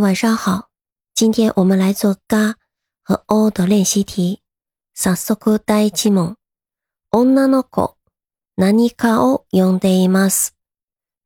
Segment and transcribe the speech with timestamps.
[0.00, 0.68] 晚上好，
[1.14, 2.56] 今天我们来做嘎
[3.02, 4.42] 和 “o” 的练习题。
[4.94, 6.10] さんすくだいき
[7.10, 7.96] 女の子
[8.56, 10.50] 何かを読んでいます。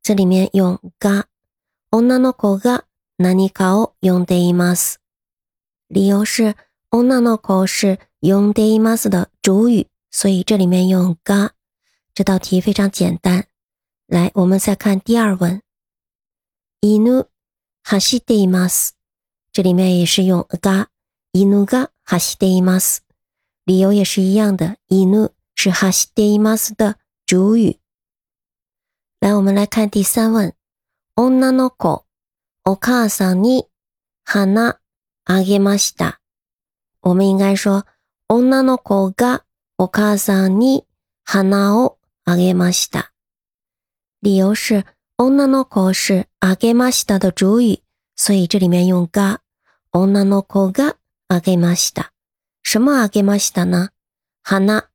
[0.05, 1.25] 这里面用 “ga”，
[1.91, 2.85] 女の子が
[3.19, 4.99] 何かを呼んでいます。
[5.89, 6.55] 理由是
[6.91, 11.51] 女の子是呼んでいます的主语，所以这里面用 “ga”。
[12.15, 13.47] 这道题非常简单。
[14.07, 15.61] 来，我们再看第二问。
[16.83, 17.03] 犬
[17.93, 18.93] 哈西ています。
[19.53, 20.47] 这里面也是用
[21.33, 23.03] 伊犬が哈西ています。
[23.67, 24.77] 理由也是一样的。
[24.89, 27.81] 犬是哈西ています的主语。
[29.19, 30.55] 来，我们来看第三问。
[31.17, 32.05] 女の子
[32.65, 33.67] お母さんに
[34.23, 34.79] 花
[35.25, 36.21] あげました。
[37.01, 37.85] 我们应该说
[38.29, 39.43] 女の子が
[39.79, 40.85] お母さんに
[41.25, 43.11] 花をあげました。
[44.23, 44.85] 理由是。
[45.23, 47.83] 女の子是あげました的主语，
[48.17, 49.41] 所以这里面用が。
[49.93, 50.97] 女の子が
[51.29, 52.13] あげました。
[52.65, 53.91] 什么あげました呢？
[54.43, 54.89] 花、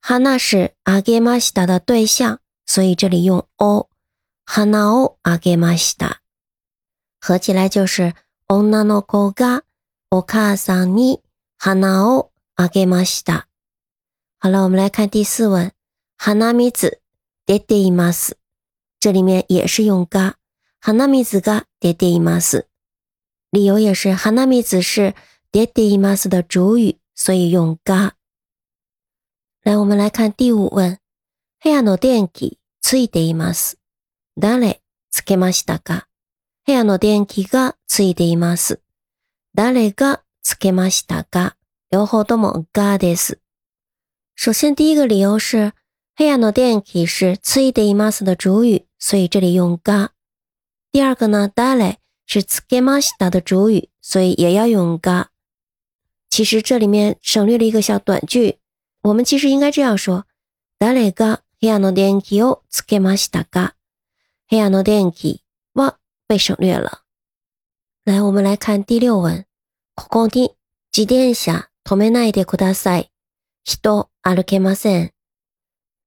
[0.00, 3.86] 花是あげました的对象，所以这里用を。
[4.44, 6.22] 花をあげました。
[7.20, 8.14] 合起来就是
[8.48, 9.62] 女の子が
[10.10, 11.22] お母さんに
[11.56, 13.46] 花をあげました。
[14.40, 15.70] 好了，我们来看第四问。
[16.16, 16.68] 花水
[17.46, 18.36] 出ています。
[19.00, 20.38] 这里面也是用嘎，
[20.80, 22.66] 哈纳米子嘎爹爹伊玛斯，
[23.50, 25.14] 理由也是哈纳米子是
[25.52, 28.14] 爹爹伊玛斯的主语，所以用嘎。
[29.62, 30.98] 来，我们来看第五问，
[31.62, 33.76] 部屋の電気ついています。
[34.36, 34.80] 誰
[35.12, 36.06] つけましたか？
[36.66, 38.80] 部屋の電気がついています。
[39.54, 41.54] 誰がつけましたか？
[41.92, 43.38] 両方ともがです。
[44.34, 45.72] 首先，第一个理由是。
[46.18, 50.08] ヘアの電気は次いいます的主语，所以这里用が。
[50.92, 55.28] 第二个呢、ダレはつけました的主语，所以也要用が。
[56.28, 58.58] 其实这里面省略了一个小短句，
[59.02, 60.24] 我们其实应该这样说、
[60.80, 63.76] ダレがヘアノ電気をつけましたが、
[64.48, 65.44] ヘアノ電気
[65.74, 67.02] は被省略了。
[68.06, 69.46] 来，我们来看第六问、
[69.94, 70.56] ここに
[70.90, 73.12] 自転車止めないでください。
[73.62, 75.12] 人歩けません。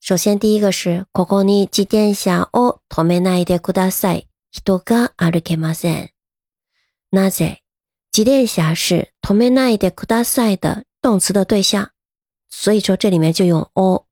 [0.03, 4.27] 首先，第一个是ここに自転車を止めないでください。
[4.49, 6.09] 人が歩けません。
[7.11, 7.61] なぜ？
[8.11, 8.75] 自転車は
[9.21, 11.91] 止めないでください的动词的对象，
[12.49, 14.05] 所以说这里面就用を。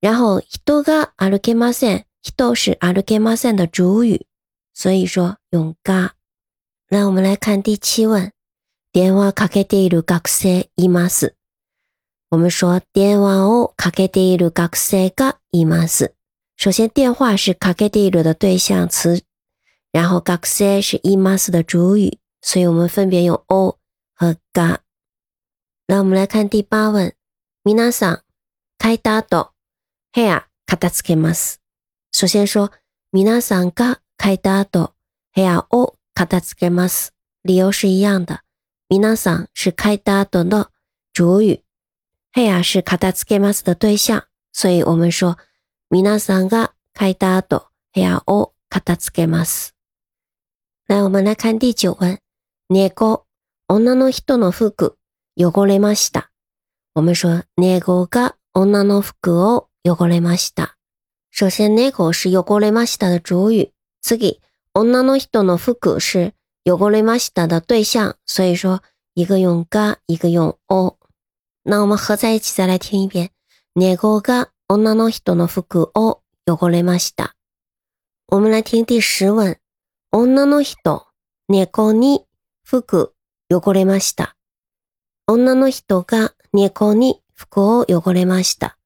[0.00, 2.04] 然后人が歩けません。
[2.22, 4.26] 人是歩けません的主语，
[4.72, 6.12] 所以说用が。
[6.88, 8.32] 那我们来看第七问。
[8.94, 11.34] 電話かけている学生います。
[12.30, 16.14] 我们说电话をかけている学生がいます。
[16.58, 19.22] 首先，电话是かけている的对象词，
[19.92, 23.78] 然后学生是います的主语，所以我们分别用 o
[24.14, 24.78] 和が。
[25.86, 27.14] 来，我们来看第八问。
[27.64, 28.22] みなさん、
[28.78, 29.50] 帰った後、
[30.14, 31.60] 部屋片付けます。
[32.12, 32.70] 首先说
[33.12, 34.92] みなさんが帰った後、
[35.34, 37.12] 部屋を片付けます。
[37.44, 38.42] 理由是一样的。
[38.88, 40.68] みなさん是帰った後の
[41.14, 41.63] 主语。
[42.36, 44.24] 部屋是片付けます的对象。
[44.52, 45.36] 所以我们说、
[45.88, 49.74] 皆さんが开た後部屋を片付けます。
[50.88, 52.18] 来，我们来看第九文。
[52.68, 53.24] 猫、
[53.68, 54.96] 女の人の服、
[55.38, 56.30] 汚れました。
[56.96, 60.76] 我们说、猫が女の服を汚れました。
[61.36, 63.70] 首先、猫是汚れました的主语。
[64.02, 64.40] 次、
[64.74, 66.34] 女の人の服是
[66.66, 68.16] 汚れました的对象。
[68.26, 68.82] 所以说、
[69.14, 70.96] 一个用が、一个用を。
[71.66, 73.30] 那我们合在一起再来听一遍。
[73.74, 77.34] 猫が女の人の服を汚れました。
[78.28, 79.56] 我们来听第十问。
[80.12, 81.06] 女の人
[81.48, 82.26] 猫に
[82.62, 83.14] 服
[83.50, 84.36] 汚れました。
[85.26, 88.76] 女の人が猫に服を汚れました。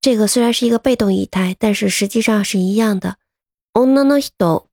[0.00, 3.18] 这个虽然是一个被动语态，但是实际上是一样的。
[3.74, 4.68] 女の人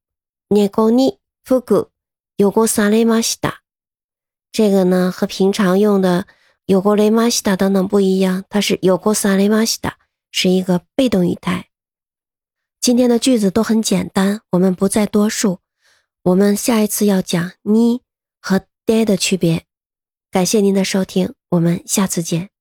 [0.49, 1.91] 猫に服
[2.39, 3.61] 汚されました。
[4.51, 6.25] 这个呢和平常用的。
[6.69, 9.97] 有过雷玛西达等等不一样，它是有过萨雷玛西达，
[10.31, 11.69] 是一个被动语态。
[12.79, 15.61] 今天的句子都很简单，我们不再多述。
[16.21, 18.01] 我们下一次要讲你
[18.39, 19.65] 和爹的区别。
[20.29, 22.51] 感谢您的收听，我们下次见。